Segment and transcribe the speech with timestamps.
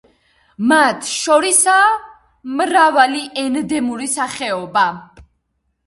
[0.71, 1.91] მათ შორისაა
[2.63, 4.87] მრავალი ენდემური სახეობა.